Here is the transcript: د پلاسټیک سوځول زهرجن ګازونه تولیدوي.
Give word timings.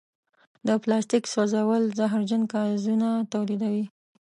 د 0.67 0.69
پلاسټیک 0.83 1.23
سوځول 1.33 1.83
زهرجن 1.97 2.41
ګازونه 2.53 3.09
تولیدوي. 3.33 3.85